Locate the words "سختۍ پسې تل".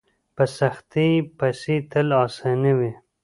0.57-2.07